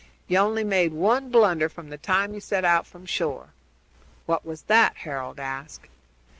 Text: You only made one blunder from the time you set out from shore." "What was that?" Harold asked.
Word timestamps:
You 0.27 0.39
only 0.39 0.63
made 0.63 0.93
one 0.93 1.29
blunder 1.29 1.69
from 1.69 1.89
the 1.91 1.97
time 1.99 2.33
you 2.33 2.39
set 2.39 2.65
out 2.65 2.87
from 2.87 3.05
shore." 3.05 3.49
"What 4.25 4.43
was 4.43 4.63
that?" 4.63 4.95
Harold 5.03 5.39
asked. 5.39 5.87